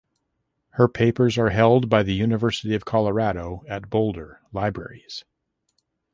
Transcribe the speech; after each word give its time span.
Her 0.71 0.87
papers 0.87 1.37
are 1.37 1.51
held 1.51 1.87
by 1.87 2.01
the 2.01 2.15
University 2.15 2.73
of 2.73 2.85
Colorado 2.85 3.61
at 3.69 3.87
Boulder 3.91 4.39
Libraries. 4.51 5.25